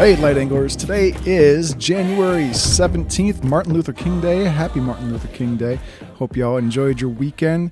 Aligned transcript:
Hey, 0.00 0.16
Light 0.16 0.38
Anglers. 0.38 0.76
Today 0.76 1.14
is 1.26 1.74
January 1.74 2.44
17th, 2.44 3.44
Martin 3.44 3.74
Luther 3.74 3.92
King 3.92 4.18
Day. 4.18 4.44
Happy 4.44 4.80
Martin 4.80 5.12
Luther 5.12 5.28
King 5.28 5.58
Day. 5.58 5.78
Hope 6.14 6.38
y'all 6.38 6.56
enjoyed 6.56 7.02
your 7.02 7.10
weekend. 7.10 7.70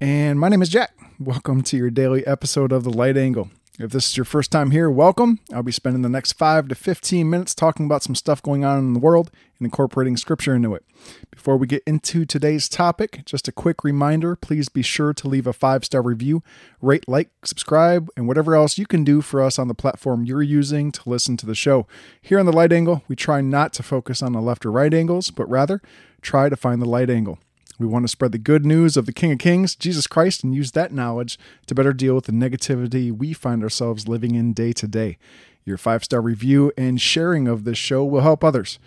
And 0.00 0.40
my 0.40 0.48
name 0.48 0.62
is 0.62 0.68
Jack. 0.68 0.90
Welcome 1.20 1.62
to 1.62 1.76
your 1.76 1.88
daily 1.88 2.26
episode 2.26 2.72
of 2.72 2.82
The 2.82 2.90
Light 2.90 3.16
Angle. 3.16 3.50
If 3.80 3.92
this 3.92 4.08
is 4.08 4.16
your 4.18 4.26
first 4.26 4.52
time 4.52 4.72
here, 4.72 4.90
welcome. 4.90 5.40
I'll 5.54 5.62
be 5.62 5.72
spending 5.72 6.02
the 6.02 6.10
next 6.10 6.32
5 6.32 6.68
to 6.68 6.74
15 6.74 7.30
minutes 7.30 7.54
talking 7.54 7.86
about 7.86 8.02
some 8.02 8.14
stuff 8.14 8.42
going 8.42 8.62
on 8.62 8.78
in 8.78 8.92
the 8.92 9.00
world 9.00 9.30
and 9.58 9.64
incorporating 9.64 10.18
scripture 10.18 10.54
into 10.54 10.74
it. 10.74 10.84
Before 11.30 11.56
we 11.56 11.66
get 11.66 11.82
into 11.86 12.26
today's 12.26 12.68
topic, 12.68 13.22
just 13.24 13.48
a 13.48 13.52
quick 13.52 13.82
reminder 13.82 14.36
please 14.36 14.68
be 14.68 14.82
sure 14.82 15.14
to 15.14 15.26
leave 15.26 15.46
a 15.46 15.54
five 15.54 15.86
star 15.86 16.02
review, 16.02 16.42
rate, 16.82 17.08
like, 17.08 17.30
subscribe, 17.42 18.10
and 18.18 18.28
whatever 18.28 18.54
else 18.54 18.76
you 18.76 18.84
can 18.84 19.02
do 19.02 19.22
for 19.22 19.40
us 19.40 19.58
on 19.58 19.68
the 19.68 19.74
platform 19.74 20.26
you're 20.26 20.42
using 20.42 20.92
to 20.92 21.08
listen 21.08 21.38
to 21.38 21.46
the 21.46 21.54
show. 21.54 21.86
Here 22.20 22.38
on 22.38 22.44
the 22.44 22.52
light 22.52 22.74
angle, 22.74 23.02
we 23.08 23.16
try 23.16 23.40
not 23.40 23.72
to 23.72 23.82
focus 23.82 24.20
on 24.20 24.34
the 24.34 24.42
left 24.42 24.66
or 24.66 24.70
right 24.70 24.92
angles, 24.92 25.30
but 25.30 25.48
rather 25.48 25.80
try 26.20 26.50
to 26.50 26.56
find 26.56 26.82
the 26.82 26.86
light 26.86 27.08
angle. 27.08 27.38
We 27.80 27.86
want 27.86 28.04
to 28.04 28.08
spread 28.08 28.32
the 28.32 28.38
good 28.38 28.66
news 28.66 28.98
of 28.98 29.06
the 29.06 29.12
King 29.12 29.32
of 29.32 29.38
Kings, 29.38 29.74
Jesus 29.74 30.06
Christ, 30.06 30.44
and 30.44 30.54
use 30.54 30.72
that 30.72 30.92
knowledge 30.92 31.38
to 31.64 31.74
better 31.74 31.94
deal 31.94 32.14
with 32.14 32.26
the 32.26 32.32
negativity 32.32 33.10
we 33.10 33.32
find 33.32 33.62
ourselves 33.62 34.06
living 34.06 34.34
in 34.34 34.52
day 34.52 34.74
to 34.74 34.86
day. 34.86 35.16
Your 35.64 35.78
five 35.78 36.04
star 36.04 36.20
review 36.20 36.72
and 36.76 37.00
sharing 37.00 37.48
of 37.48 37.64
this 37.64 37.78
show 37.78 38.04
will 38.04 38.20
help 38.20 38.44
others, 38.44 38.78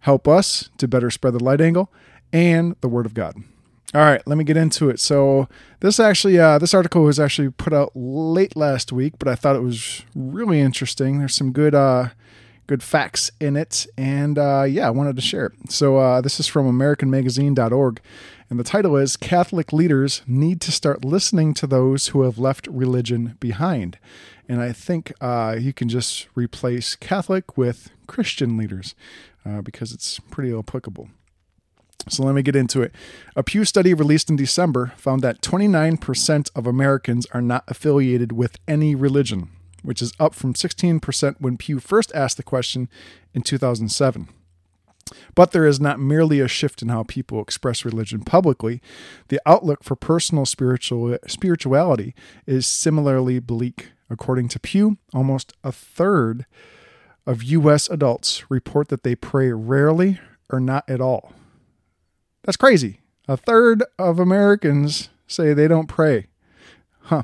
help 0.00 0.26
us 0.26 0.70
to 0.78 0.88
better 0.88 1.10
spread 1.10 1.34
the 1.34 1.44
light 1.44 1.60
angle 1.60 1.92
and 2.32 2.76
the 2.80 2.88
Word 2.88 3.04
of 3.04 3.12
God. 3.12 3.36
All 3.92 4.00
right, 4.00 4.26
let 4.26 4.38
me 4.38 4.44
get 4.44 4.56
into 4.56 4.88
it. 4.88 5.00
So 5.00 5.46
this 5.80 6.00
actually, 6.00 6.38
uh, 6.38 6.56
this 6.56 6.72
article 6.72 7.02
was 7.02 7.20
actually 7.20 7.50
put 7.50 7.74
out 7.74 7.92
late 7.94 8.56
last 8.56 8.90
week, 8.90 9.18
but 9.18 9.28
I 9.28 9.34
thought 9.34 9.56
it 9.56 9.62
was 9.62 10.06
really 10.14 10.60
interesting. 10.60 11.18
There's 11.18 11.34
some 11.34 11.52
good, 11.52 11.74
uh, 11.74 12.08
good 12.70 12.82
facts 12.84 13.32
in 13.40 13.56
it. 13.56 13.84
And 13.98 14.38
uh, 14.38 14.62
yeah, 14.62 14.86
I 14.86 14.90
wanted 14.90 15.16
to 15.16 15.22
share 15.22 15.46
it. 15.46 15.72
So 15.72 15.96
uh, 15.96 16.20
this 16.20 16.38
is 16.38 16.46
from 16.46 16.70
AmericanMagazine.org. 16.70 18.00
And 18.48 18.60
the 18.60 18.64
title 18.64 18.96
is 18.96 19.16
Catholic 19.16 19.72
Leaders 19.72 20.22
Need 20.24 20.60
to 20.60 20.70
Start 20.70 21.04
Listening 21.04 21.52
to 21.54 21.66
Those 21.66 22.08
Who 22.08 22.22
Have 22.22 22.38
Left 22.38 22.68
Religion 22.68 23.36
Behind. 23.40 23.98
And 24.48 24.60
I 24.60 24.70
think 24.70 25.12
uh, 25.20 25.56
you 25.58 25.72
can 25.72 25.88
just 25.88 26.28
replace 26.36 26.94
Catholic 26.94 27.58
with 27.58 27.90
Christian 28.06 28.56
leaders 28.56 28.94
uh, 29.44 29.62
because 29.62 29.92
it's 29.92 30.20
pretty 30.30 30.56
applicable. 30.56 31.08
So 32.08 32.22
let 32.22 32.36
me 32.36 32.42
get 32.42 32.54
into 32.54 32.82
it. 32.82 32.94
A 33.34 33.42
Pew 33.42 33.64
study 33.64 33.94
released 33.94 34.30
in 34.30 34.36
December 34.36 34.92
found 34.96 35.22
that 35.22 35.42
29% 35.42 36.50
of 36.54 36.68
Americans 36.68 37.26
are 37.32 37.42
not 37.42 37.64
affiliated 37.66 38.30
with 38.30 38.58
any 38.68 38.94
religion 38.94 39.50
which 39.82 40.02
is 40.02 40.12
up 40.18 40.34
from 40.34 40.54
16% 40.54 41.36
when 41.38 41.56
Pew 41.56 41.78
first 41.78 42.12
asked 42.14 42.36
the 42.36 42.42
question 42.42 42.88
in 43.34 43.42
2007. 43.42 44.28
But 45.34 45.52
there 45.52 45.66
is 45.66 45.80
not 45.80 45.98
merely 45.98 46.40
a 46.40 46.48
shift 46.48 46.82
in 46.82 46.88
how 46.88 47.02
people 47.02 47.40
express 47.40 47.84
religion 47.84 48.20
publicly. 48.20 48.80
The 49.28 49.40
outlook 49.44 49.82
for 49.82 49.96
personal 49.96 50.46
spiritual 50.46 51.18
spirituality 51.26 52.14
is 52.46 52.66
similarly 52.66 53.38
bleak. 53.40 53.92
According 54.08 54.48
to 54.48 54.60
Pew, 54.60 54.98
almost 55.14 55.52
a 55.62 55.70
third 55.70 56.44
of 57.26 57.44
US 57.44 57.88
adults 57.88 58.50
report 58.50 58.88
that 58.88 59.04
they 59.04 59.14
pray 59.14 59.52
rarely 59.52 60.18
or 60.50 60.58
not 60.58 60.88
at 60.88 61.00
all. 61.00 61.32
That's 62.42 62.56
crazy. 62.56 63.00
A 63.28 63.36
third 63.36 63.84
of 63.98 64.18
Americans 64.18 65.10
say 65.28 65.54
they 65.54 65.68
don't 65.68 65.86
pray. 65.86 66.26
Huh. 67.02 67.22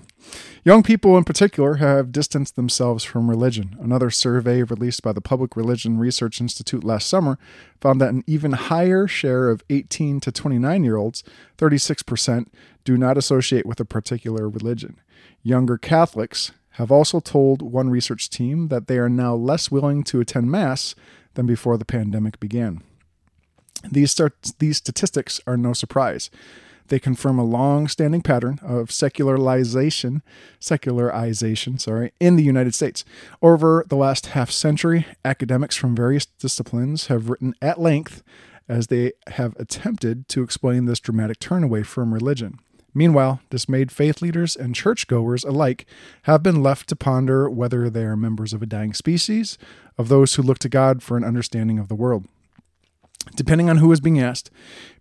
Young 0.65 0.83
people 0.83 1.17
in 1.17 1.25
particular 1.25 1.75
have 1.75 2.11
distanced 2.11 2.57
themselves 2.57 3.05
from 3.05 3.31
religion. 3.31 3.77
Another 3.81 4.11
survey 4.11 4.63
released 4.63 5.03
by 5.03 5.13
the 5.13 5.21
Public 5.21 5.57
Religion 5.57 5.99
Research 5.99 6.41
Institute 6.41 6.83
last 6.83 7.09
summer 7.09 7.39
found 7.81 8.01
that 8.01 8.11
an 8.11 8.25
even 8.27 8.53
higher 8.53 9.07
share 9.07 9.49
of 9.49 9.63
18 9.71 10.21
to 10.21 10.33
29 10.33 10.83
year 10.83 10.97
olds, 10.97 11.23
36%, 11.59 12.47
do 12.85 12.97
not 12.97 13.17
associate 13.17 13.67
with 13.67 13.79
a 13.79 13.85
particular 13.85 14.49
religion. 14.49 14.99
Younger 15.43 15.79
Catholics 15.79 16.53
have 16.71 16.91
also 16.91 17.21
told 17.21 17.63
one 17.63 17.89
research 17.89 18.29
team 18.29 18.69
that 18.69 18.87
they 18.87 18.99
are 18.99 19.09
now 19.09 19.35
less 19.35 19.71
willing 19.71 20.03
to 20.05 20.21
attend 20.21 20.51
Mass 20.51 20.95
than 21.35 21.47
before 21.47 21.79
the 21.79 21.85
pandemic 21.85 22.41
began. 22.41 22.83
These, 23.91 24.11
start, 24.11 24.35
these 24.59 24.79
statistics 24.79 25.41
are 25.47 25.57
no 25.57 25.73
surprise. 25.73 26.31
They 26.89 26.99
confirm 26.99 27.39
a 27.39 27.45
long-standing 27.45 28.23
pattern 28.23 28.59
of 28.63 28.91
secularization, 28.91 30.23
secularization, 30.61 31.79
sorry, 31.79 32.13
in 32.21 32.37
the 32.37 32.45
United 32.45 32.75
States. 32.75 33.05
Over 33.43 33.85
the 33.89 33.97
last 33.97 34.27
half 34.27 34.51
century, 34.51 35.07
academics 35.25 35.77
from 35.77 35.97
various 35.97 36.27
disciplines 36.27 37.07
have 37.07 37.29
written 37.29 37.55
at 37.61 37.81
length 37.81 38.23
as 38.69 38.89
they 38.89 39.13
have 39.29 39.55
attempted 39.57 40.29
to 40.29 40.43
explain 40.43 40.87
this 40.87 41.01
dramatic 41.01 41.39
turn 41.39 41.63
away 41.63 41.83
from 41.83 42.13
religion. 42.13 42.59
Meanwhile, 42.95 43.41
dismayed 43.51 43.93
faith 43.93 44.23
leaders 44.23 44.57
and 44.57 44.75
churchgoers 44.75 45.45
alike 45.45 45.85
have 46.23 46.43
been 46.43 46.63
left 46.63 46.89
to 46.89 46.97
ponder 46.97 47.51
whether 47.51 47.91
they 47.91 48.05
are 48.05 48.17
members 48.17 48.55
of 48.55 48.63
a 48.63 48.67
dying 48.67 48.95
species, 48.95 49.59
of 49.99 50.09
those 50.09 50.35
who 50.35 50.43
look 50.43 50.59
to 50.61 50.69
God 50.71 51.03
for 51.03 51.17
an 51.19 51.25
understanding 51.25 51.79
of 51.79 51.89
the 51.89 51.95
world. 51.95 52.27
Depending 53.35 53.69
on 53.69 53.79
who 53.79 53.91
is 53.93 54.01
being 54.01 54.21
asked, 54.21 54.51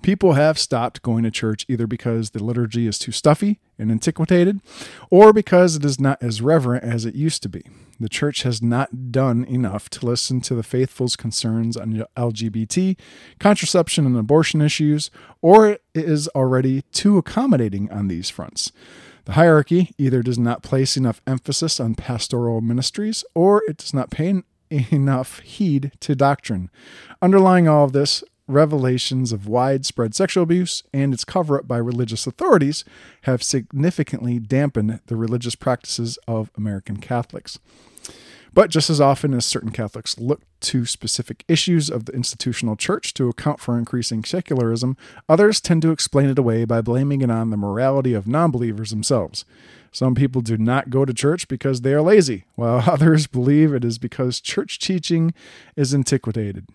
people 0.01 0.33
have 0.33 0.57
stopped 0.57 1.01
going 1.01 1.23
to 1.23 1.31
church 1.31 1.65
either 1.69 1.87
because 1.87 2.31
the 2.31 2.43
liturgy 2.43 2.87
is 2.87 2.97
too 2.97 3.11
stuffy 3.11 3.59
and 3.77 3.91
antiquated 3.91 4.61
or 5.09 5.31
because 5.31 5.75
it 5.75 5.85
is 5.85 5.99
not 5.99 6.21
as 6.21 6.41
reverent 6.41 6.83
as 6.83 7.05
it 7.05 7.15
used 7.15 7.43
to 7.43 7.49
be. 7.49 7.63
The 7.99 8.09
church 8.09 8.43
has 8.43 8.61
not 8.61 9.11
done 9.11 9.45
enough 9.45 9.89
to 9.91 10.05
listen 10.05 10.41
to 10.41 10.55
the 10.55 10.63
faithful's 10.63 11.15
concerns 11.15 11.77
on 11.77 12.03
LGBT, 12.17 12.97
contraception, 13.39 14.05
and 14.05 14.17
abortion 14.17 14.61
issues, 14.61 15.11
or 15.41 15.69
it 15.69 15.81
is 15.93 16.27
already 16.29 16.81
too 16.91 17.17
accommodating 17.17 17.89
on 17.91 18.09
these 18.09 18.29
fronts. 18.29 18.71
The 19.25 19.33
hierarchy 19.33 19.91
either 19.97 20.21
does 20.21 20.37
not 20.37 20.61
place 20.61 20.97
enough 20.97 21.21
emphasis 21.25 21.79
on 21.79 21.95
pastoral 21.95 22.61
ministries 22.61 23.23
or 23.33 23.63
it 23.67 23.77
does 23.77 23.93
not 23.93 24.11
pay 24.11 24.43
enough 24.69 25.39
heed 25.39 25.91
to 26.01 26.15
doctrine. 26.15 26.69
Underlying 27.21 27.67
all 27.67 27.85
of 27.85 27.93
this, 27.93 28.23
revelations 28.47 29.31
of 29.31 29.47
widespread 29.47 30.13
sexual 30.13 30.43
abuse 30.43 30.83
and 30.93 31.13
its 31.13 31.25
cover 31.25 31.57
up 31.57 31.67
by 31.67 31.77
religious 31.77 32.27
authorities 32.27 32.85
have 33.23 33.41
significantly 33.41 34.39
dampened 34.39 34.99
the 35.07 35.15
religious 35.15 35.55
practices 35.55 36.19
of 36.27 36.51
American 36.55 36.97
Catholics. 36.97 37.59
But 38.53 38.69
just 38.69 38.89
as 38.89 39.01
often 39.01 39.33
as 39.33 39.45
certain 39.45 39.71
Catholics 39.71 40.17
look 40.17 40.41
to 40.61 40.85
specific 40.85 41.43
issues 41.49 41.89
of 41.89 42.05
the 42.05 42.13
institutional 42.13 42.77
church 42.77 43.13
to 43.15 43.27
account 43.27 43.59
for 43.59 43.77
increasing 43.77 44.23
secularism, 44.23 44.95
others 45.27 45.59
tend 45.59 45.81
to 45.81 45.91
explain 45.91 46.29
it 46.29 46.39
away 46.39 46.63
by 46.63 46.79
blaming 46.79 47.21
it 47.21 47.29
on 47.29 47.49
the 47.49 47.57
morality 47.57 48.13
of 48.13 48.27
non 48.27 48.51
believers 48.51 48.91
themselves. 48.91 49.43
Some 49.95 50.13
people 50.13 50.41
do 50.41 50.57
not 50.57 50.89
go 50.89 51.05
to 51.05 51.13
church 51.13 51.47
because 51.47 51.79
they 51.79 51.93
are 51.93 52.01
lazy, 52.01 52.43
while 52.55 52.83
others 52.85 53.27
believe 53.27 53.73
it 53.73 53.85
is 53.85 53.97
because 53.97 54.41
church 54.41 54.77
teaching 54.77 55.33
is 55.77 55.93
antiquated. 55.93 56.67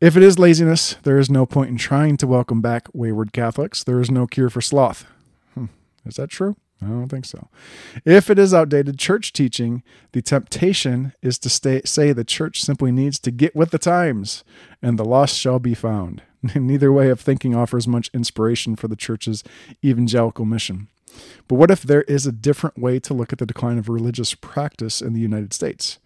If 0.00 0.16
it 0.16 0.24
is 0.24 0.36
laziness, 0.36 0.96
there 1.04 1.20
is 1.20 1.30
no 1.30 1.46
point 1.46 1.70
in 1.70 1.76
trying 1.76 2.16
to 2.16 2.26
welcome 2.26 2.60
back 2.60 2.88
wayward 2.92 3.32
Catholics. 3.32 3.84
There 3.84 4.00
is 4.00 4.10
no 4.10 4.26
cure 4.26 4.50
for 4.50 4.60
sloth. 4.60 5.06
Hmm. 5.54 5.66
Is 6.04 6.16
that 6.16 6.30
true? 6.30 6.56
I 6.82 6.86
don't 6.86 7.08
think 7.08 7.26
so. 7.26 7.46
If 8.04 8.28
it 8.28 8.40
is 8.40 8.52
outdated 8.52 8.98
church 8.98 9.32
teaching, 9.32 9.84
the 10.10 10.20
temptation 10.20 11.12
is 11.22 11.38
to 11.38 11.48
stay, 11.48 11.82
say 11.84 12.12
the 12.12 12.24
church 12.24 12.60
simply 12.60 12.90
needs 12.90 13.20
to 13.20 13.30
get 13.30 13.54
with 13.54 13.70
the 13.70 13.78
times, 13.78 14.42
and 14.82 14.98
the 14.98 15.04
lost 15.04 15.38
shall 15.38 15.60
be 15.60 15.74
found. 15.74 16.22
Neither 16.56 16.92
way 16.92 17.08
of 17.08 17.20
thinking 17.20 17.54
offers 17.54 17.86
much 17.86 18.10
inspiration 18.12 18.74
for 18.74 18.88
the 18.88 18.96
church's 18.96 19.44
evangelical 19.84 20.44
mission. 20.44 20.88
But 21.48 21.56
what 21.56 21.70
if 21.70 21.82
there 21.82 22.02
is 22.02 22.26
a 22.26 22.32
different 22.32 22.78
way 22.78 22.98
to 23.00 23.14
look 23.14 23.32
at 23.32 23.38
the 23.38 23.46
decline 23.46 23.78
of 23.78 23.88
religious 23.88 24.34
practice 24.34 25.00
in 25.00 25.12
the 25.12 25.20
United 25.20 25.52
States? 25.52 25.98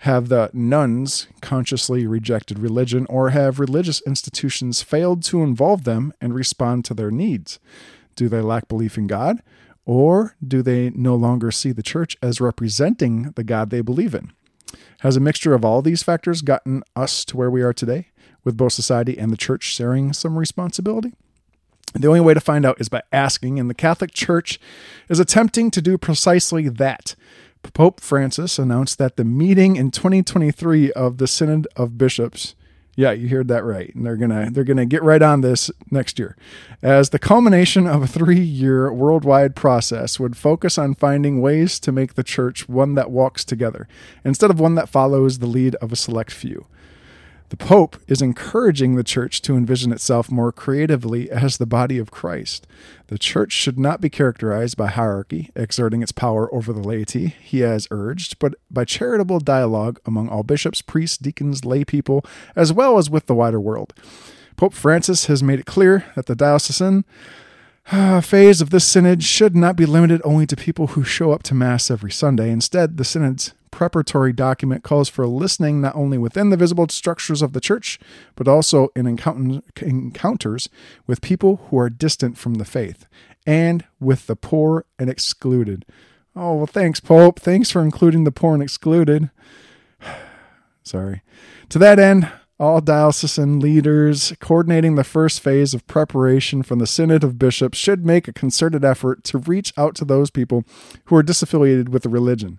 Have 0.00 0.28
the 0.28 0.50
nones 0.52 1.26
consciously 1.40 2.06
rejected 2.06 2.58
religion, 2.58 3.06
or 3.08 3.30
have 3.30 3.58
religious 3.58 4.02
institutions 4.02 4.82
failed 4.82 5.22
to 5.24 5.42
involve 5.42 5.84
them 5.84 6.12
and 6.20 6.34
respond 6.34 6.84
to 6.84 6.94
their 6.94 7.10
needs? 7.10 7.58
Do 8.14 8.28
they 8.28 8.42
lack 8.42 8.68
belief 8.68 8.98
in 8.98 9.06
God, 9.06 9.42
or 9.86 10.36
do 10.46 10.62
they 10.62 10.90
no 10.90 11.14
longer 11.14 11.50
see 11.50 11.72
the 11.72 11.82
church 11.82 12.16
as 12.20 12.40
representing 12.40 13.32
the 13.36 13.44
God 13.44 13.70
they 13.70 13.80
believe 13.80 14.14
in? 14.14 14.32
Has 15.00 15.16
a 15.16 15.20
mixture 15.20 15.54
of 15.54 15.64
all 15.64 15.80
these 15.80 16.02
factors 16.02 16.42
gotten 16.42 16.82
us 16.94 17.24
to 17.26 17.36
where 17.36 17.50
we 17.50 17.62
are 17.62 17.72
today, 17.72 18.08
with 18.44 18.56
both 18.56 18.72
society 18.72 19.18
and 19.18 19.30
the 19.32 19.36
church 19.36 19.62
sharing 19.62 20.12
some 20.12 20.38
responsibility? 20.38 21.14
The 21.98 22.08
only 22.08 22.20
way 22.20 22.34
to 22.34 22.40
find 22.40 22.64
out 22.66 22.80
is 22.80 22.88
by 22.88 23.02
asking, 23.12 23.58
and 23.58 23.70
the 23.70 23.74
Catholic 23.74 24.12
Church 24.12 24.60
is 25.08 25.18
attempting 25.20 25.70
to 25.72 25.82
do 25.82 25.96
precisely 25.98 26.68
that. 26.68 27.14
Pope 27.74 28.00
Francis 28.00 28.58
announced 28.60 28.98
that 28.98 29.16
the 29.16 29.24
meeting 29.24 29.74
in 29.74 29.90
2023 29.90 30.92
of 30.92 31.18
the 31.18 31.26
Synod 31.26 31.66
of 31.74 31.98
Bishops, 31.98 32.54
Yeah, 32.98 33.10
you 33.10 33.28
heard 33.28 33.48
that 33.48 33.64
right. 33.64 33.94
And 33.94 34.06
they're 34.06 34.16
gonna 34.16 34.50
they're 34.50 34.64
gonna 34.64 34.86
get 34.86 35.02
right 35.02 35.20
on 35.20 35.42
this 35.42 35.70
next 35.90 36.18
year. 36.18 36.34
As 36.80 37.10
the 37.10 37.18
culmination 37.18 37.86
of 37.86 38.02
a 38.02 38.06
three-year 38.06 38.90
worldwide 38.92 39.54
process 39.54 40.18
would 40.18 40.36
focus 40.36 40.78
on 40.78 40.94
finding 40.94 41.40
ways 41.42 41.78
to 41.80 41.92
make 41.92 42.14
the 42.14 42.22
church 42.22 42.68
one 42.68 42.94
that 42.94 43.10
walks 43.10 43.44
together, 43.44 43.86
instead 44.24 44.50
of 44.50 44.60
one 44.60 44.76
that 44.76 44.88
follows 44.88 45.38
the 45.38 45.46
lead 45.46 45.74
of 45.76 45.92
a 45.92 45.96
select 45.96 46.30
few. 46.30 46.66
The 47.48 47.56
Pope 47.56 47.96
is 48.08 48.20
encouraging 48.20 48.96
the 48.96 49.04
church 49.04 49.40
to 49.42 49.56
envision 49.56 49.92
itself 49.92 50.30
more 50.30 50.50
creatively 50.50 51.30
as 51.30 51.56
the 51.56 51.66
body 51.66 51.98
of 51.98 52.10
Christ. 52.10 52.66
The 53.06 53.18
church 53.18 53.52
should 53.52 53.78
not 53.78 54.00
be 54.00 54.10
characterized 54.10 54.76
by 54.76 54.88
hierarchy, 54.88 55.50
exerting 55.54 56.02
its 56.02 56.10
power 56.10 56.52
over 56.52 56.72
the 56.72 56.80
laity, 56.80 57.28
he 57.40 57.60
has 57.60 57.86
urged, 57.92 58.40
but 58.40 58.54
by 58.68 58.84
charitable 58.84 59.38
dialogue 59.38 60.00
among 60.04 60.28
all 60.28 60.42
bishops, 60.42 60.82
priests, 60.82 61.18
deacons, 61.18 61.64
lay 61.64 61.84
people, 61.84 62.24
as 62.56 62.72
well 62.72 62.98
as 62.98 63.08
with 63.08 63.26
the 63.26 63.34
wider 63.34 63.60
world. 63.60 63.94
Pope 64.56 64.74
Francis 64.74 65.26
has 65.26 65.42
made 65.42 65.60
it 65.60 65.66
clear 65.66 66.04
that 66.16 66.26
the 66.26 66.34
diocesan 66.34 67.04
uh, 67.92 68.20
phase 68.20 68.60
of 68.60 68.70
this 68.70 68.84
synod 68.84 69.22
should 69.22 69.54
not 69.54 69.76
be 69.76 69.86
limited 69.86 70.20
only 70.24 70.46
to 70.46 70.56
people 70.56 70.88
who 70.88 71.04
show 71.04 71.30
up 71.30 71.44
to 71.44 71.54
Mass 71.54 71.90
every 71.90 72.10
Sunday. 72.10 72.50
Instead, 72.50 72.96
the 72.96 73.04
synod's 73.04 73.54
preparatory 73.76 74.32
document 74.32 74.82
calls 74.82 75.06
for 75.06 75.26
listening 75.26 75.82
not 75.82 75.94
only 75.94 76.16
within 76.16 76.48
the 76.48 76.56
visible 76.56 76.88
structures 76.88 77.42
of 77.42 77.52
the 77.52 77.60
church, 77.60 77.98
but 78.34 78.48
also 78.48 78.88
in 78.96 79.06
encounters 79.06 80.68
with 81.06 81.20
people 81.20 81.56
who 81.68 81.78
are 81.78 81.90
distant 81.90 82.38
from 82.38 82.54
the 82.54 82.64
faith 82.64 83.06
and 83.46 83.84
with 84.00 84.28
the 84.28 84.34
poor 84.34 84.86
and 84.98 85.10
excluded. 85.10 85.84
Oh, 86.34 86.54
well, 86.54 86.66
thanks, 86.66 87.00
Pope. 87.00 87.38
Thanks 87.38 87.70
for 87.70 87.82
including 87.82 88.24
the 88.24 88.32
poor 88.32 88.54
and 88.54 88.62
excluded. 88.62 89.28
Sorry. 90.82 91.20
To 91.68 91.78
that 91.78 91.98
end, 91.98 92.30
all 92.58 92.80
diocesan 92.80 93.60
leaders 93.60 94.32
coordinating 94.40 94.94
the 94.94 95.04
first 95.04 95.40
phase 95.40 95.74
of 95.74 95.86
preparation 95.86 96.62
from 96.62 96.78
the 96.78 96.86
Synod 96.86 97.22
of 97.22 97.38
Bishops 97.38 97.76
should 97.76 98.06
make 98.06 98.26
a 98.26 98.32
concerted 98.32 98.84
effort 98.84 99.24
to 99.24 99.38
reach 99.38 99.74
out 99.76 99.94
to 99.96 100.06
those 100.06 100.30
people 100.30 100.64
who 101.06 101.16
are 101.16 101.22
disaffiliated 101.22 101.90
with 101.90 102.02
the 102.02 102.08
religion, 102.08 102.58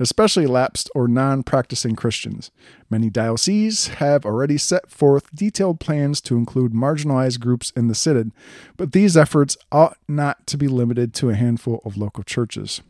especially 0.00 0.46
lapsed 0.46 0.90
or 0.96 1.06
non 1.06 1.44
practicing 1.44 1.94
Christians. 1.94 2.50
Many 2.90 3.08
dioceses 3.08 3.88
have 3.88 4.26
already 4.26 4.58
set 4.58 4.90
forth 4.90 5.34
detailed 5.34 5.78
plans 5.78 6.20
to 6.22 6.36
include 6.36 6.72
marginalized 6.72 7.38
groups 7.38 7.72
in 7.76 7.86
the 7.86 7.94
Synod, 7.94 8.32
but 8.76 8.92
these 8.92 9.16
efforts 9.16 9.56
ought 9.70 9.96
not 10.08 10.44
to 10.48 10.58
be 10.58 10.66
limited 10.66 11.14
to 11.14 11.30
a 11.30 11.34
handful 11.34 11.80
of 11.84 11.96
local 11.96 12.24
churches. 12.24 12.80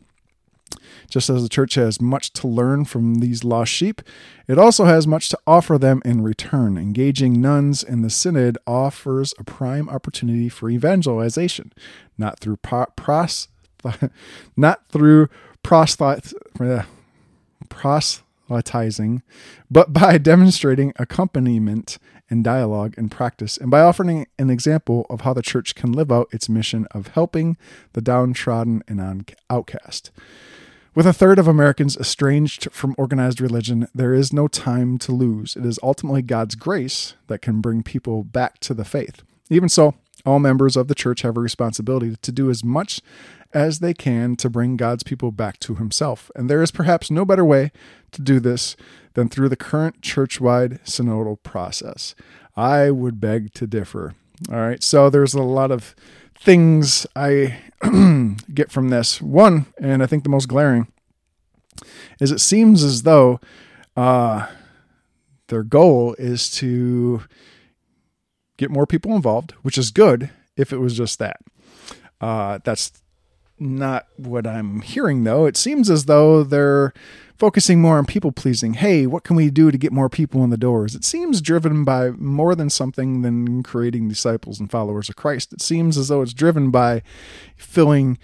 Just 1.09 1.29
as 1.29 1.41
the 1.41 1.49
church 1.49 1.75
has 1.75 2.01
much 2.01 2.33
to 2.33 2.47
learn 2.47 2.85
from 2.85 3.15
these 3.15 3.43
lost 3.43 3.71
sheep, 3.71 4.01
it 4.47 4.57
also 4.57 4.85
has 4.85 5.07
much 5.07 5.29
to 5.29 5.39
offer 5.47 5.77
them 5.77 6.01
in 6.03 6.21
return. 6.21 6.77
Engaging 6.77 7.41
nones 7.41 7.83
in 7.83 8.01
the 8.01 8.09
synod 8.09 8.57
offers 8.67 9.33
a 9.39 9.43
prime 9.43 9.87
opportunity 9.89 10.49
for 10.49 10.69
evangelization, 10.69 11.71
not 12.17 12.39
through 12.39 12.57
pros, 12.57 13.47
not 14.57 14.87
through 14.89 15.29
proselytizing, 18.47 19.21
but 19.69 19.93
by 19.93 20.17
demonstrating 20.17 20.93
accompaniment 20.97 21.97
and 22.29 22.43
dialogue 22.43 22.93
and 22.97 23.11
practice, 23.11 23.57
and 23.57 23.71
by 23.71 23.81
offering 23.81 24.27
an 24.37 24.49
example 24.49 25.05
of 25.09 25.21
how 25.21 25.33
the 25.33 25.41
church 25.41 25.75
can 25.75 25.91
live 25.91 26.11
out 26.11 26.27
its 26.31 26.49
mission 26.49 26.85
of 26.91 27.07
helping 27.07 27.57
the 27.93 28.01
downtrodden 28.01 28.83
and 28.87 29.33
outcast. 29.49 30.11
With 30.93 31.05
a 31.05 31.13
third 31.13 31.37
of 31.37 31.47
Americans 31.47 31.95
estranged 31.95 32.71
from 32.71 32.95
organized 32.97 33.39
religion, 33.39 33.87
there 33.93 34.15
is 34.15 34.33
no 34.33 34.47
time 34.47 34.97
to 34.99 35.11
lose. 35.11 35.55
It 35.55 35.63
is 35.63 35.79
ultimately 35.83 36.23
God's 36.23 36.55
grace 36.55 37.13
that 37.27 37.41
can 37.41 37.61
bring 37.61 37.83
people 37.83 38.23
back 38.23 38.59
to 38.61 38.73
the 38.73 38.83
faith. 38.83 39.21
Even 39.49 39.69
so, 39.69 39.93
all 40.25 40.39
members 40.39 40.75
of 40.75 40.87
the 40.87 40.95
church 40.95 41.21
have 41.21 41.37
a 41.37 41.41
responsibility 41.41 42.15
to 42.19 42.31
do 42.31 42.49
as 42.49 42.63
much 42.63 42.99
as 43.57 43.79
they 43.79 43.93
can 43.95 44.35
to 44.35 44.51
bring 44.51 44.77
God's 44.77 45.01
people 45.01 45.31
back 45.31 45.59
to 45.61 45.73
Himself. 45.73 46.29
And 46.35 46.47
there 46.47 46.61
is 46.61 46.69
perhaps 46.69 47.09
no 47.09 47.25
better 47.25 47.43
way 47.43 47.71
to 48.11 48.21
do 48.21 48.39
this 48.39 48.75
than 49.15 49.29
through 49.29 49.49
the 49.49 49.55
current 49.55 50.03
church 50.03 50.39
wide 50.39 50.79
synodal 50.83 51.41
process. 51.41 52.13
I 52.55 52.91
would 52.91 53.19
beg 53.19 53.55
to 53.55 53.65
differ. 53.65 54.13
All 54.51 54.59
right, 54.59 54.83
so 54.83 55.09
there's 55.09 55.33
a 55.33 55.41
lot 55.41 55.71
of 55.71 55.95
things 56.39 57.07
I 57.15 57.57
get 58.53 58.71
from 58.71 58.89
this. 58.89 59.23
One, 59.23 59.65
and 59.81 60.03
I 60.03 60.05
think 60.05 60.23
the 60.23 60.29
most 60.29 60.47
glaring, 60.47 60.91
is 62.21 62.31
it 62.31 62.39
seems 62.39 62.83
as 62.83 63.01
though 63.01 63.39
uh, 63.95 64.45
their 65.47 65.63
goal 65.63 66.15
is 66.19 66.51
to 66.57 67.23
get 68.57 68.69
more 68.69 68.85
people 68.85 69.15
involved, 69.15 69.53
which 69.63 69.79
is 69.79 69.89
good 69.89 70.29
if 70.55 70.71
it 70.71 70.77
was 70.77 70.95
just 70.95 71.17
that. 71.17 71.37
Uh, 72.21 72.59
that's 72.63 72.91
not 73.59 74.07
what 74.17 74.47
I'm 74.47 74.81
hearing, 74.81 75.23
though. 75.23 75.45
It 75.45 75.57
seems 75.57 75.89
as 75.89 76.05
though 76.05 76.43
they're 76.43 76.93
focusing 77.37 77.81
more 77.81 77.97
on 77.97 78.05
people 78.05 78.31
pleasing. 78.31 78.73
Hey, 78.73 79.05
what 79.05 79.23
can 79.23 79.35
we 79.35 79.49
do 79.49 79.69
to 79.69 79.77
get 79.77 79.91
more 79.91 80.09
people 80.09 80.43
in 80.43 80.49
the 80.49 80.57
doors? 80.57 80.95
It 80.95 81.05
seems 81.05 81.41
driven 81.41 81.83
by 81.83 82.11
more 82.11 82.55
than 82.55 82.69
something 82.69 83.21
than 83.21 83.63
creating 83.63 84.09
disciples 84.09 84.59
and 84.59 84.71
followers 84.71 85.09
of 85.09 85.15
Christ. 85.15 85.53
It 85.53 85.61
seems 85.61 85.97
as 85.97 86.07
though 86.07 86.21
it's 86.21 86.33
driven 86.33 86.71
by 86.71 87.03
filling 87.55 88.17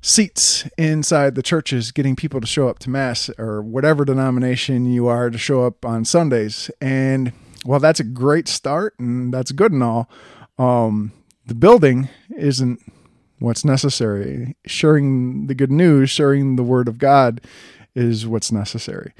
seats 0.00 0.66
inside 0.78 1.34
the 1.34 1.42
churches, 1.42 1.92
getting 1.92 2.16
people 2.16 2.40
to 2.40 2.46
show 2.46 2.68
up 2.68 2.78
to 2.80 2.90
Mass 2.90 3.30
or 3.38 3.60
whatever 3.60 4.04
denomination 4.04 4.86
you 4.86 5.08
are 5.08 5.28
to 5.28 5.38
show 5.38 5.64
up 5.64 5.84
on 5.84 6.04
Sundays. 6.04 6.70
And 6.80 7.32
while 7.64 7.80
that's 7.80 8.00
a 8.00 8.04
great 8.04 8.48
start 8.48 8.94
and 8.98 9.32
that's 9.32 9.52
good 9.52 9.72
and 9.72 9.82
all. 9.82 10.08
Um, 10.58 11.12
the 11.46 11.54
building 11.54 12.08
isn't 12.36 12.80
what's 13.38 13.64
necessary. 13.64 14.56
Sharing 14.66 15.46
the 15.46 15.54
good 15.54 15.70
news, 15.70 16.10
sharing 16.10 16.56
the 16.56 16.62
word 16.62 16.88
of 16.88 16.98
God 16.98 17.40
is 17.94 18.26
what's 18.26 18.52
necessary. 18.52 19.12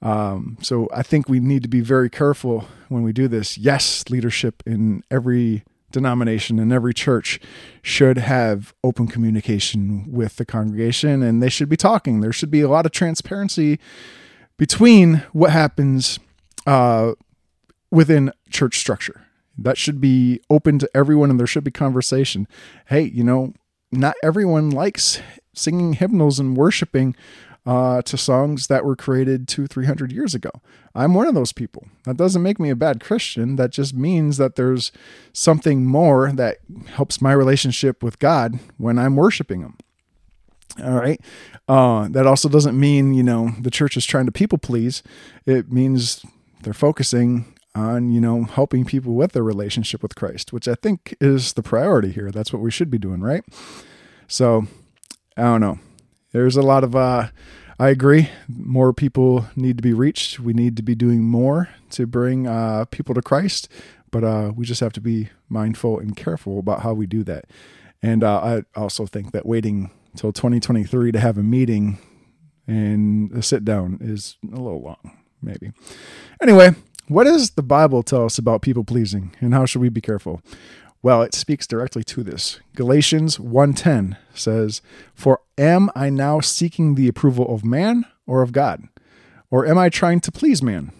Um, 0.00 0.58
so 0.60 0.88
I 0.92 1.02
think 1.02 1.28
we 1.28 1.38
need 1.38 1.62
to 1.62 1.68
be 1.68 1.80
very 1.80 2.10
careful 2.10 2.66
when 2.88 3.02
we 3.02 3.12
do 3.12 3.28
this. 3.28 3.56
Yes, 3.56 4.04
leadership 4.10 4.62
in 4.66 5.04
every 5.10 5.64
denomination 5.92 6.58
and 6.58 6.72
every 6.72 6.94
church 6.94 7.38
should 7.82 8.18
have 8.18 8.74
open 8.82 9.06
communication 9.06 10.10
with 10.10 10.36
the 10.36 10.44
congregation 10.44 11.22
and 11.22 11.42
they 11.42 11.48
should 11.48 11.68
be 11.68 11.76
talking. 11.76 12.20
There 12.20 12.32
should 12.32 12.50
be 12.50 12.62
a 12.62 12.68
lot 12.68 12.86
of 12.86 12.92
transparency 12.92 13.78
between 14.56 15.22
what 15.32 15.50
happens 15.50 16.18
uh, 16.66 17.12
within 17.90 18.32
church 18.50 18.78
structure. 18.78 19.20
That 19.58 19.78
should 19.78 20.00
be 20.00 20.40
open 20.48 20.78
to 20.78 20.90
everyone 20.94 21.30
and 21.30 21.38
there 21.38 21.46
should 21.46 21.64
be 21.64 21.70
conversation. 21.70 22.48
Hey, 22.86 23.02
you 23.02 23.24
know, 23.24 23.52
not 23.90 24.14
everyone 24.22 24.70
likes 24.70 25.20
singing 25.54 25.94
hymnals 25.94 26.38
and 26.38 26.56
worshiping 26.56 27.14
uh, 27.64 28.02
to 28.02 28.16
songs 28.16 28.66
that 28.66 28.84
were 28.84 28.96
created 28.96 29.46
two, 29.46 29.66
three 29.66 29.86
hundred 29.86 30.10
years 30.10 30.34
ago. 30.34 30.50
I'm 30.94 31.14
one 31.14 31.28
of 31.28 31.34
those 31.34 31.52
people. 31.52 31.86
That 32.04 32.16
doesn't 32.16 32.42
make 32.42 32.58
me 32.58 32.70
a 32.70 32.76
bad 32.76 33.00
Christian. 33.00 33.56
That 33.56 33.70
just 33.70 33.94
means 33.94 34.36
that 34.38 34.56
there's 34.56 34.90
something 35.32 35.86
more 35.86 36.32
that 36.32 36.58
helps 36.86 37.20
my 37.20 37.32
relationship 37.32 38.02
with 38.02 38.18
God 38.18 38.58
when 38.78 38.98
I'm 38.98 39.16
worshiping 39.16 39.60
Him. 39.60 39.76
All 40.82 40.94
right. 40.94 41.20
Uh, 41.68 42.08
that 42.08 42.26
also 42.26 42.48
doesn't 42.48 42.78
mean, 42.78 43.14
you 43.14 43.22
know, 43.22 43.52
the 43.60 43.70
church 43.70 43.96
is 43.96 44.06
trying 44.06 44.26
to 44.26 44.32
people 44.32 44.58
please. 44.58 45.02
It 45.46 45.70
means 45.70 46.24
they're 46.62 46.72
focusing 46.72 47.54
on, 47.74 48.10
you 48.10 48.20
know, 48.20 48.44
helping 48.44 48.84
people 48.84 49.14
with 49.14 49.32
their 49.32 49.42
relationship 49.42 50.02
with 50.02 50.14
Christ, 50.14 50.52
which 50.52 50.68
I 50.68 50.74
think 50.74 51.16
is 51.20 51.54
the 51.54 51.62
priority 51.62 52.12
here. 52.12 52.30
That's 52.30 52.52
what 52.52 52.62
we 52.62 52.70
should 52.70 52.90
be 52.90 52.98
doing, 52.98 53.20
right? 53.20 53.44
So, 54.26 54.66
I 55.36 55.42
don't 55.42 55.60
know. 55.60 55.78
There's 56.32 56.56
a 56.56 56.62
lot 56.62 56.84
of 56.84 56.96
uh 56.96 57.28
I 57.82 57.88
agree. 57.88 58.28
More 58.48 58.92
people 58.92 59.46
need 59.56 59.76
to 59.78 59.82
be 59.82 59.92
reached. 59.92 60.38
We 60.38 60.52
need 60.52 60.76
to 60.76 60.84
be 60.84 60.94
doing 60.94 61.24
more 61.24 61.68
to 61.90 62.06
bring 62.06 62.46
uh, 62.46 62.84
people 62.92 63.12
to 63.14 63.22
Christ, 63.22 63.68
but 64.12 64.22
uh, 64.22 64.52
we 64.54 64.64
just 64.64 64.80
have 64.80 64.92
to 64.92 65.00
be 65.00 65.30
mindful 65.48 65.98
and 65.98 66.16
careful 66.16 66.60
about 66.60 66.82
how 66.82 66.92
we 66.92 67.08
do 67.08 67.24
that. 67.24 67.46
And 68.00 68.22
uh, 68.22 68.38
I 68.38 68.78
also 68.78 69.06
think 69.06 69.32
that 69.32 69.46
waiting 69.46 69.90
till 70.14 70.32
2023 70.32 71.10
to 71.10 71.18
have 71.18 71.36
a 71.36 71.42
meeting 71.42 71.98
and 72.68 73.32
a 73.32 73.42
sit 73.42 73.64
down 73.64 73.98
is 74.00 74.36
a 74.44 74.60
little 74.60 74.82
long, 74.82 75.18
maybe. 75.42 75.72
Anyway, 76.40 76.76
what 77.12 77.24
does 77.24 77.50
the 77.50 77.62
Bible 77.62 78.02
tell 78.02 78.24
us 78.24 78.38
about 78.38 78.62
people 78.62 78.84
pleasing 78.84 79.34
and 79.40 79.54
how 79.54 79.66
should 79.66 79.80
we 79.80 79.88
be 79.88 80.00
careful? 80.00 80.40
Well, 81.02 81.22
it 81.22 81.34
speaks 81.34 81.66
directly 81.66 82.04
to 82.04 82.22
this. 82.22 82.60
Galatians 82.76 83.40
1:10 83.40 84.16
says, 84.34 84.82
"For 85.14 85.40
am 85.58 85.90
I 85.96 86.10
now 86.10 86.40
seeking 86.40 86.94
the 86.94 87.08
approval 87.08 87.52
of 87.52 87.64
man 87.64 88.06
or 88.26 88.42
of 88.42 88.52
God? 88.52 88.88
Or 89.50 89.66
am 89.66 89.78
I 89.78 89.88
trying 89.88 90.20
to 90.20 90.32
please 90.32 90.62
man? 90.62 90.92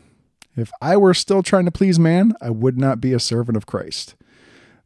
If 0.57 0.71
I 0.83 0.97
were 0.97 1.15
still 1.15 1.43
trying 1.43 1.65
to 1.67 1.71
please 1.71 1.99
man, 1.99 2.35
I 2.41 2.51
would 2.51 2.77
not 2.77 3.01
be 3.01 3.13
a 3.13 3.21
servant 3.21 3.57
of 3.57 3.67
Christ." 3.67 4.17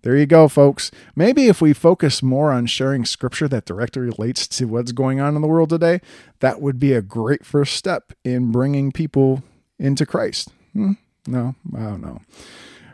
There 0.02 0.16
you 0.16 0.26
go, 0.26 0.46
folks. 0.46 0.92
Maybe 1.16 1.48
if 1.48 1.60
we 1.60 1.72
focus 1.72 2.22
more 2.22 2.52
on 2.52 2.66
sharing 2.66 3.04
scripture 3.04 3.48
that 3.48 3.64
directly 3.64 4.02
relates 4.02 4.46
to 4.48 4.66
what's 4.66 4.92
going 4.92 5.18
on 5.18 5.34
in 5.34 5.42
the 5.42 5.48
world 5.48 5.70
today, 5.70 6.00
that 6.38 6.60
would 6.60 6.78
be 6.78 6.92
a 6.92 7.02
great 7.02 7.44
first 7.44 7.74
step 7.74 8.12
in 8.22 8.52
bringing 8.52 8.92
people 8.92 9.42
into 9.80 10.06
Christ. 10.06 10.50
Hmm? 10.74 10.92
No, 11.26 11.54
I 11.74 11.80
don't 11.80 12.02
know. 12.02 12.20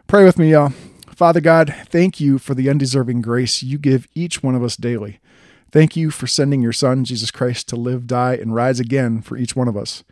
Pray 0.06 0.24
with 0.24 0.38
me, 0.38 0.52
y'all. 0.52 0.72
Father 1.14 1.40
God, 1.40 1.74
thank 1.88 2.20
you 2.20 2.38
for 2.38 2.54
the 2.54 2.68
undeserving 2.68 3.22
grace 3.22 3.62
you 3.62 3.78
give 3.78 4.08
each 4.14 4.42
one 4.42 4.54
of 4.54 4.62
us 4.62 4.76
daily. 4.76 5.20
Thank 5.70 5.96
you 5.96 6.10
for 6.10 6.26
sending 6.26 6.62
your 6.62 6.72
Son, 6.72 7.04
Jesus 7.04 7.30
Christ, 7.30 7.68
to 7.68 7.76
live, 7.76 8.06
die, 8.06 8.34
and 8.34 8.54
rise 8.54 8.80
again 8.80 9.22
for 9.22 9.36
each 9.36 9.56
one 9.56 9.68
of 9.68 9.76
us. 9.76 10.04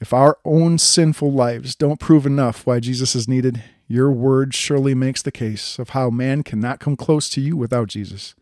If 0.00 0.12
our 0.12 0.38
own 0.44 0.78
sinful 0.78 1.32
lives 1.32 1.74
don't 1.74 2.00
prove 2.00 2.26
enough 2.26 2.66
why 2.66 2.80
Jesus 2.80 3.14
is 3.14 3.28
needed, 3.28 3.62
your 3.86 4.10
word 4.10 4.54
surely 4.54 4.94
makes 4.94 5.20
the 5.22 5.32
case 5.32 5.78
of 5.78 5.90
how 5.90 6.10
man 6.10 6.42
cannot 6.42 6.80
come 6.80 6.96
close 6.96 7.28
to 7.30 7.40
you 7.40 7.56
without 7.56 7.88
Jesus. 7.88 8.34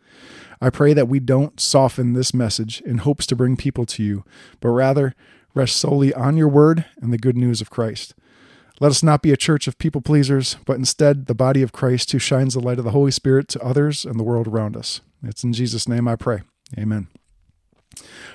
I 0.61 0.71
pray 0.71 0.93
that 0.95 1.09
we 1.09 1.21
don't 1.21 1.61
soften 1.61 2.13
this 2.13 2.35
message 2.35 2.81
in 2.83 2.99
hopes 2.99 3.27
to 3.27 3.37
bring 3.37 3.57
people 3.57 3.87
to 3.87 4.03
you, 4.03 4.25
but 4.61 4.71
rather 4.71 5.15
rest 5.55 5.77
solely 5.77 6.13
on 6.13 6.37
your 6.37 6.49
word 6.49 6.85
and 7.01 7.13
the 7.13 7.19
good 7.19 7.37
news 7.37 7.61
of 7.61 7.71
Christ. 7.71 8.15
Let 8.81 8.91
us 8.91 9.03
not 9.03 9.23
be 9.23 9.33
a 9.33 9.37
church 9.37 9.67
of 9.67 9.79
people 9.79 10.01
pleasers, 10.01 10.57
but 10.65 10.77
instead 10.77 11.27
the 11.27 11.35
body 11.35 11.63
of 11.63 11.73
Christ 11.73 12.13
who 12.13 12.19
shines 12.19 12.55
the 12.55 12.61
light 12.61 12.79
of 12.79 12.85
the 12.85 12.93
Holy 12.93 13.11
Spirit 13.11 13.49
to 13.49 13.63
others 13.63 14.05
and 14.05 14.19
the 14.19 14.25
world 14.25 14.47
around 14.47 14.77
us. 14.77 15.01
It's 15.23 15.43
in 15.43 15.53
Jesus' 15.53 15.89
name 15.89 16.07
I 16.07 16.15
pray. 16.15 16.43
Amen. 16.79 17.09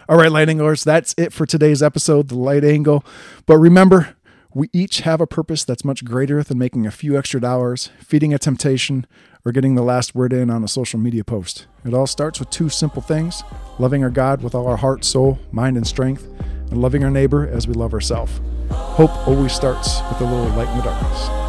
All 0.10 0.18
right, 0.18 0.32
light 0.32 0.50
anglers, 0.50 0.84
that's 0.84 1.16
it 1.18 1.32
for 1.32 1.46
today's 1.46 1.82
episode, 1.82 2.28
The 2.28 2.36
Light 2.36 2.66
Angle. 2.66 3.06
But 3.46 3.58
remember, 3.58 4.18
we 4.54 4.70
each 4.74 5.02
have 5.02 5.22
a 5.22 5.28
purpose 5.28 5.64
that's 5.64 5.86
much 5.86 6.04
greater 6.04 6.44
than 6.44 6.58
making 6.58 6.86
a 6.86 6.92
few 6.92 7.18
extra 7.18 7.40
dollars, 7.40 7.90
feeding 8.00 8.34
a 8.34 8.38
temptation, 8.38 9.08
or 9.46 9.52
getting 9.52 9.76
the 9.76 9.82
last 9.82 10.14
word 10.14 10.34
in 10.34 10.50
on 10.50 10.64
a 10.64 10.68
social 10.68 11.00
media 11.00 11.24
post. 11.24 11.68
It 11.86 11.94
all 11.94 12.08
starts 12.08 12.40
with 12.40 12.50
two 12.50 12.70
simple 12.70 13.02
things 13.02 13.44
loving 13.80 14.04
our 14.04 14.10
God 14.10 14.42
with 14.42 14.54
all 14.54 14.68
our 14.68 14.78
heart, 14.78 15.06
soul, 15.06 15.40
mind, 15.52 15.78
and 15.78 15.88
strength, 15.88 16.28
and 16.74 16.82
loving 16.82 17.04
our 17.04 17.12
neighbor 17.12 17.48
as 17.48 17.68
we 17.68 17.74
love 17.76 17.94
ourselves. 17.94 18.42
Hope 18.72 19.28
always 19.28 19.54
starts 19.54 20.02
with 20.10 20.22
a 20.22 20.26
little 20.26 20.50
light 20.56 20.68
in 20.70 20.78
the 20.78 20.84
darkness. 20.84 21.43